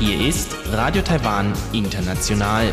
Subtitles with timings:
[0.00, 2.72] Hier ist Radio Taiwan International.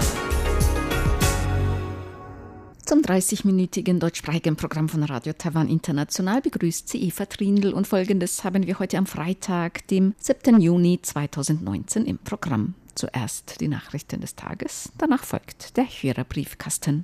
[2.86, 8.66] Zum 30-minütigen deutschsprachigen Programm von Radio Taiwan International begrüßt sie Eva Trindl und folgendes haben
[8.66, 10.62] wir heute am Freitag, dem 7.
[10.62, 12.76] Juni 2019 im Programm.
[12.96, 17.04] Zuerst die Nachrichten des Tages, danach folgt der Hörerbriefkasten.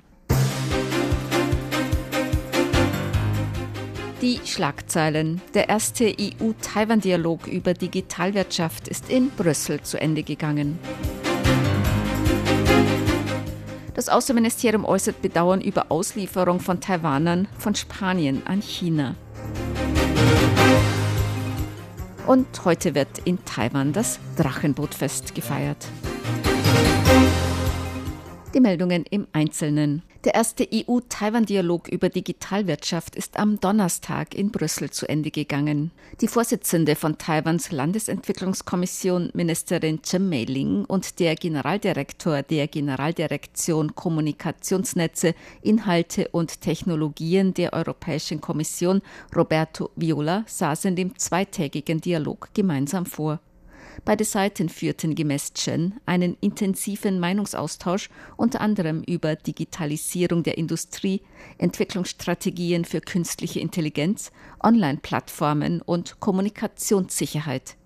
[4.20, 5.40] Die Schlagzeilen.
[5.54, 10.76] Der erste EU-Taiwan-Dialog über Digitalwirtschaft ist in Brüssel zu Ende gegangen.
[13.94, 19.14] Das Außenministerium äußert Bedauern über Auslieferung von Taiwanern von Spanien an China.
[22.26, 25.86] Und heute wird in Taiwan das Drachenbootfest gefeiert.
[28.52, 30.02] Die Meldungen im Einzelnen.
[30.24, 35.92] Der erste EU-Taiwan-Dialog über Digitalwirtschaft ist am Donnerstag in Brüssel zu Ende gegangen.
[36.20, 46.26] Die Vorsitzende von Taiwans Landesentwicklungskommission, Ministerin Chen Mei-ling, und der Generaldirektor der Generaldirektion Kommunikationsnetze, Inhalte
[46.32, 49.02] und Technologien der Europäischen Kommission,
[49.36, 53.38] Roberto Viola, saßen dem zweitägigen Dialog gemeinsam vor.
[54.04, 61.22] Beide Seiten führten gemäß Chen einen intensiven Meinungsaustausch unter anderem über Digitalisierung der Industrie,
[61.58, 64.30] Entwicklungsstrategien für künstliche Intelligenz,
[64.62, 67.76] Online-Plattformen und Kommunikationssicherheit.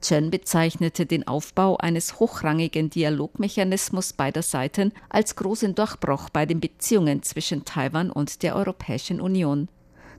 [0.00, 7.22] Chen bezeichnete den Aufbau eines hochrangigen Dialogmechanismus beider Seiten als großen Durchbruch bei den Beziehungen
[7.22, 9.68] zwischen Taiwan und der Europäischen Union.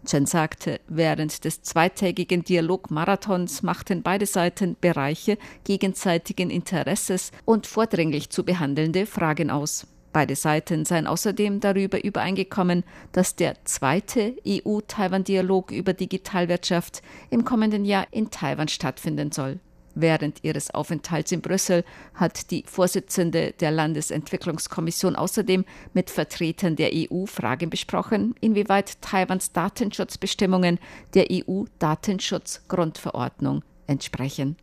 [0.05, 8.43] Chen sagte, während des zweitägigen Dialogmarathons machten beide Seiten Bereiche gegenseitigen Interesses und vordringlich zu
[8.43, 9.87] behandelnde Fragen aus.
[10.13, 18.07] Beide Seiten seien außerdem darüber übereingekommen, dass der zweite EU-Taiwan-Dialog über Digitalwirtschaft im kommenden Jahr
[18.11, 19.59] in Taiwan stattfinden soll.
[19.95, 27.25] Während ihres Aufenthalts in Brüssel hat die Vorsitzende der Landesentwicklungskommission außerdem mit Vertretern der EU
[27.25, 30.79] Fragen besprochen, inwieweit Taiwans Datenschutzbestimmungen
[31.13, 34.55] der EU-Datenschutzgrundverordnung entsprechen.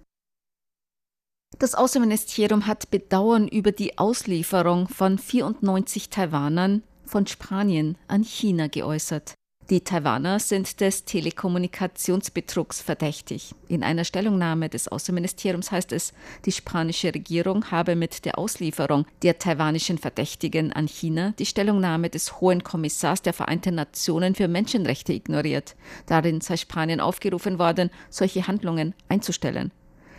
[1.59, 9.35] Das Außenministerium hat Bedauern über die Auslieferung von 94 Taiwanern von Spanien an China geäußert.
[9.71, 13.55] Die Taiwaner sind des Telekommunikationsbetrugs verdächtig.
[13.69, 16.15] In einer Stellungnahme des Außenministeriums heißt es,
[16.47, 22.41] die spanische Regierung habe mit der Auslieferung der taiwanischen Verdächtigen an China die Stellungnahme des
[22.41, 25.77] Hohen Kommissars der Vereinten Nationen für Menschenrechte ignoriert.
[26.07, 29.71] Darin sei Spanien aufgerufen worden, solche Handlungen einzustellen.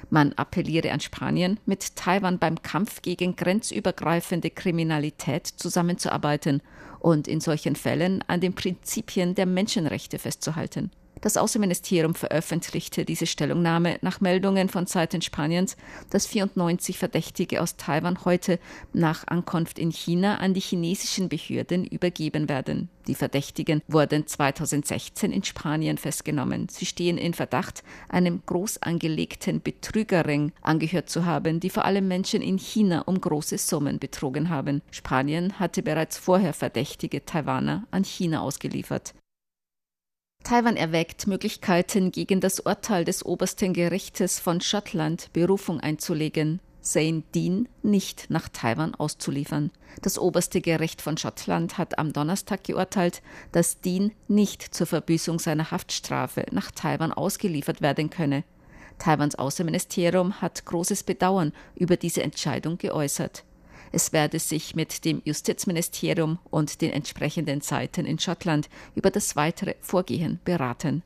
[0.10, 6.62] Man appelliere an Spanien, mit Taiwan beim Kampf gegen grenzübergreifende Kriminalität zusammenzuarbeiten
[7.00, 10.92] und in solchen Fällen an den Prinzipien der Menschenrechte festzuhalten.
[11.22, 15.76] Das Außenministerium veröffentlichte diese Stellungnahme nach Meldungen von Seiten Spaniens,
[16.10, 18.58] dass 94 Verdächtige aus Taiwan heute
[18.94, 22.88] nach Ankunft in China an die chinesischen Behörden übergeben werden.
[23.08, 26.68] Die Verdächtigen wurden 2016 in Spanien festgenommen.
[26.70, 32.42] Sie stehen in Verdacht, einem groß angelegten Betrügerring angehört zu haben, die vor allem Menschen
[32.42, 34.82] in China um große Summen betrogen haben.
[34.92, 39.14] Spanien hatte bereits vorher verdächtige Taiwaner an China ausgeliefert.
[40.50, 47.68] Taiwan erwägt Möglichkeiten, gegen das Urteil des obersten Gerichtes von Schottland Berufung einzulegen, Zane Dean
[47.84, 49.70] nicht nach Taiwan auszuliefern.
[50.02, 55.70] Das oberste Gericht von Schottland hat am Donnerstag geurteilt, dass Dean nicht zur Verbüßung seiner
[55.70, 58.44] Haftstrafe nach Taiwan ausgeliefert werden könne.
[58.98, 63.44] Taiwans Außenministerium hat großes Bedauern über diese Entscheidung geäußert.
[63.92, 69.76] Es werde sich mit dem Justizministerium und den entsprechenden Seiten in Schottland über das weitere
[69.82, 71.04] Vorgehen beraten.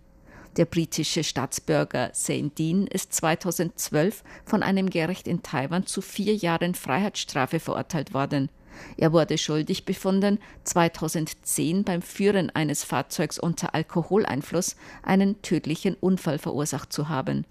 [0.58, 6.76] Der britische Staatsbürger Zane Dean ist 2012 von einem Gericht in Taiwan zu vier Jahren
[6.76, 8.50] Freiheitsstrafe verurteilt worden.
[8.98, 16.94] Er wurde schuldig befunden, 2010 beim Führen eines Fahrzeugs unter Alkoholeinfluss einen tödlichen Unfall verursacht
[16.94, 17.46] zu haben.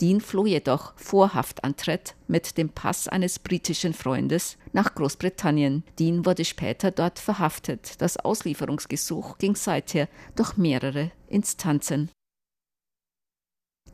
[0.00, 5.84] Dean floh jedoch vor Haftantritt mit dem Pass eines britischen Freundes nach Großbritannien.
[5.98, 8.00] Dean wurde später dort verhaftet.
[8.02, 12.10] Das Auslieferungsgesuch ging seither durch mehrere Instanzen.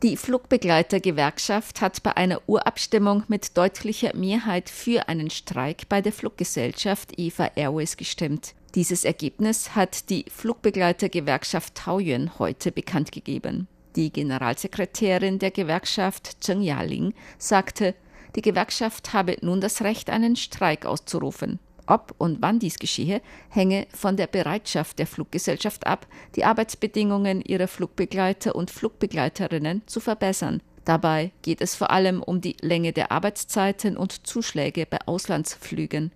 [0.03, 7.17] Die Flugbegleitergewerkschaft hat bei einer Urabstimmung mit deutlicher Mehrheit für einen Streik bei der Fluggesellschaft
[7.17, 8.53] EVA Airways gestimmt.
[8.75, 13.69] Dieses Ergebnis hat die Flugbegleitergewerkschaft Taoyuan heute bekannt gegeben.
[13.95, 17.93] Die Generalsekretärin der Gewerkschaft Zheng Yaling sagte,
[18.35, 21.59] die Gewerkschaft habe nun das Recht, einen Streik auszurufen.
[21.85, 27.67] Ob und wann dies geschehe, hänge von der Bereitschaft der Fluggesellschaft ab, die Arbeitsbedingungen ihrer
[27.67, 30.61] Flugbegleiter und Flugbegleiterinnen zu verbessern.
[30.85, 36.11] Dabei geht es vor allem um die Länge der Arbeitszeiten und Zuschläge bei Auslandsflügen.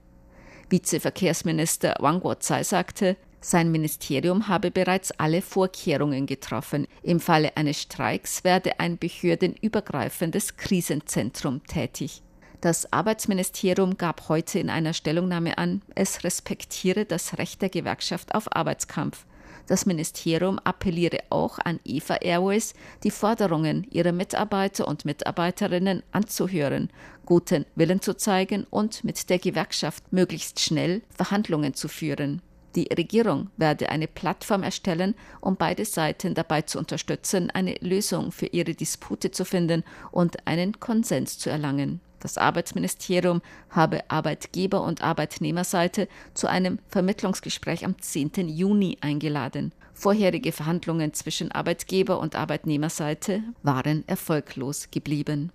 [0.70, 6.88] Vizeverkehrsminister Wang Guozai sagte, sein Ministerium habe bereits alle Vorkehrungen getroffen.
[7.04, 12.24] Im Falle eines Streiks werde ein behördenübergreifendes Krisenzentrum tätig.
[12.62, 18.56] Das Arbeitsministerium gab heute in einer Stellungnahme an, es respektiere das Recht der Gewerkschaft auf
[18.56, 19.26] Arbeitskampf.
[19.68, 22.74] Das Ministerium appelliere auch an EVA Airways,
[23.04, 26.90] die Forderungen ihrer Mitarbeiter und Mitarbeiterinnen anzuhören,
[27.26, 32.42] guten Willen zu zeigen und mit der Gewerkschaft möglichst schnell Verhandlungen zu führen.
[32.78, 38.46] Die Regierung werde eine Plattform erstellen, um beide Seiten dabei zu unterstützen, eine Lösung für
[38.46, 42.02] ihre Dispute zu finden und einen Konsens zu erlangen.
[42.20, 43.42] Das Arbeitsministerium
[43.72, 48.48] habe Arbeitgeber- und Arbeitnehmerseite zu einem Vermittlungsgespräch am 10.
[48.48, 49.74] Juni eingeladen.
[49.96, 55.52] Vorherige Verhandlungen zwischen Arbeitgeber- und Arbeitnehmerseite waren erfolglos geblieben.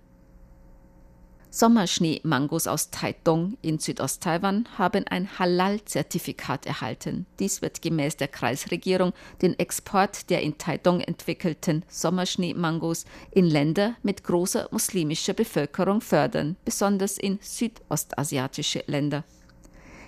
[1.55, 7.27] Sommerschnee-Mangos aus Taitung in Südost-Taiwan haben ein Halal-Zertifikat erhalten.
[7.37, 9.13] Dies wird gemäß der Kreisregierung
[9.43, 17.19] den Export der in Taitung entwickelten Sommerschnee-Mangos in Länder mit großer muslimischer Bevölkerung fördern, besonders
[17.19, 19.23] in südostasiatische Länder.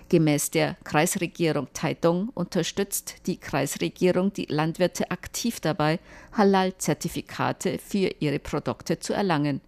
[0.10, 6.00] Gemäß der Kreisregierung Taitung unterstützt die Kreisregierung die Landwirte aktiv dabei,
[6.34, 9.62] Halal-Zertifikate für ihre Produkte zu erlangen.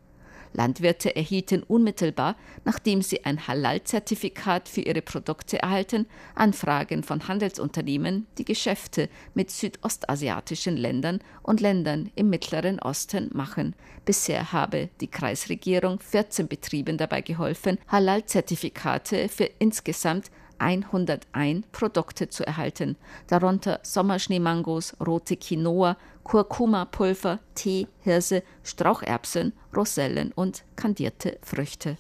[0.54, 2.36] Landwirte erhielten unmittelbar,
[2.66, 10.78] nachdem sie ein Halal-Zertifikat für ihre Produkte erhalten, Anfragen von Handelsunternehmen, die Geschäfte mit südostasiatischen
[10.78, 13.76] Ländern und Ländern im Mittleren Osten machen.
[14.06, 22.96] Bisher habe die Kreisregierung 14 Betrieben dabei geholfen, Halal-Zertifikate für insgesamt 101 Produkte zu erhalten,
[23.28, 31.98] darunter Sommerschneemangos, rote Quinoa, Kurkuma-Pulver, Tee, Hirse, Straucherbsen, Rosellen und kandierte Früchte.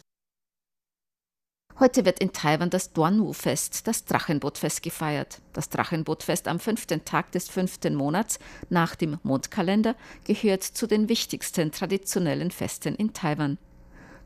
[1.79, 5.41] Heute wird in Taiwan das Duanwu-Fest, das Drachenbootfest, gefeiert.
[5.53, 8.39] Das Drachenbootfest am fünften Tag des fünften Monats
[8.69, 13.59] nach dem Mondkalender gehört zu den wichtigsten traditionellen Festen in Taiwan.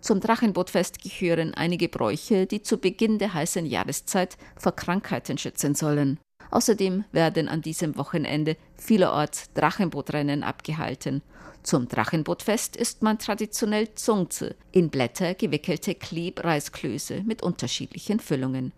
[0.01, 6.19] Zum Drachenbootfest gehören einige Bräuche, die zu Beginn der heißen Jahreszeit vor Krankheiten schützen sollen.
[6.49, 11.21] Außerdem werden an diesem Wochenende vielerorts Drachenbootrennen abgehalten.
[11.61, 18.73] Zum Drachenbootfest isst man traditionell Zungze, in Blätter gewickelte Klebreisklöße mit unterschiedlichen Füllungen.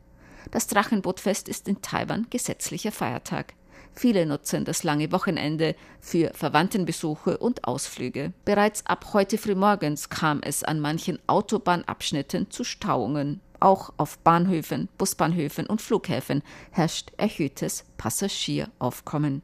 [0.51, 3.53] Das Drachenbootfest ist in Taiwan gesetzlicher Feiertag.
[3.95, 8.33] Viele nutzen das lange Wochenende für Verwandtenbesuche und Ausflüge.
[8.43, 13.39] Bereits ab heute frühmorgens kam es an manchen Autobahnabschnitten zu Stauungen.
[13.59, 16.41] Auch auf Bahnhöfen, Busbahnhöfen und Flughäfen
[16.71, 19.41] herrscht erhöhtes Passagieraufkommen.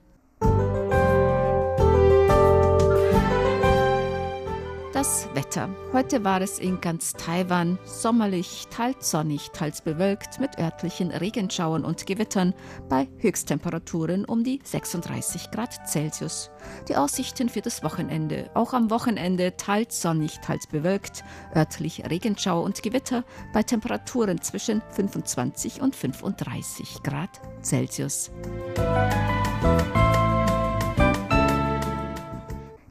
[4.92, 5.70] Das Wetter.
[5.94, 12.08] Heute war es in ganz Taiwan sommerlich, teils sonnig, teils bewölkt mit örtlichen Regenschauern und
[12.08, 12.56] Gewittern
[12.90, 16.50] bei Höchsttemperaturen um die 36 Grad Celsius.
[16.88, 18.50] Die Aussichten für das Wochenende.
[18.56, 21.24] Auch am Wochenende teils sonnig, teils bewölkt,
[21.56, 28.32] örtlich Regenschauer und Gewitter bei Temperaturen zwischen 25 und 35 Grad Celsius.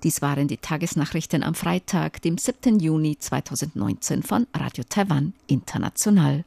[0.03, 2.79] Dies waren die Tagesnachrichten am Freitag, dem 7.
[2.79, 6.45] Juni 2019 von Radio Taiwan International.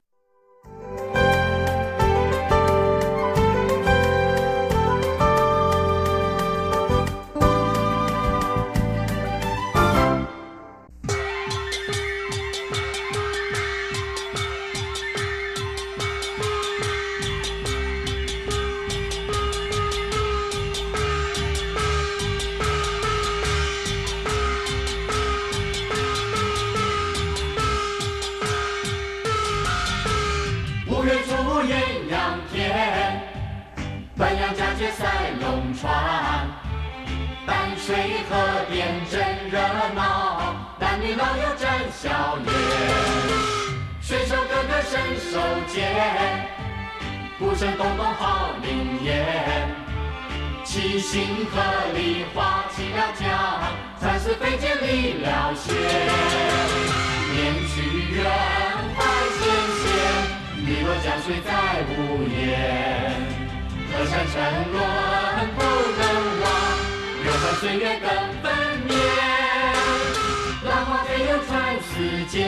[34.89, 35.91] 赛龙船。
[37.45, 37.95] 淡水
[38.29, 39.19] 河边真
[39.49, 39.59] 热
[39.95, 42.53] 闹，男女老幼展笑脸。
[44.01, 46.47] 水手哥哥伸手健，
[47.39, 49.69] 鼓声咚咚好灵验。
[50.63, 51.61] 七星河
[51.93, 53.27] 里划起了桨，
[53.99, 55.73] 蚕丝飞溅理了弦。
[57.33, 57.73] 念屈
[58.13, 58.23] 原
[58.95, 58.99] 怀
[59.37, 59.39] 前
[59.79, 59.83] 线，
[60.65, 61.49] 汨罗江水再
[61.89, 62.90] 无言。
[64.21, 64.37] 河山沉
[64.71, 64.77] 沦
[65.55, 65.59] 不
[65.97, 66.01] 能
[66.41, 66.45] 忘，
[67.25, 68.07] 永恒岁月更
[68.43, 68.45] 分
[68.87, 68.89] 明。
[70.63, 71.49] 浪花飞流传
[71.81, 72.39] 世间，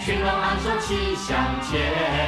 [0.00, 1.36] 群龙昂首齐向
[1.68, 1.90] 前。